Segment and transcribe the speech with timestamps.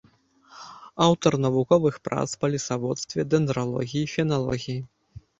[1.07, 4.75] Аўтар навуковых прац па лесаводстве, дэндралогіі, феналогіі.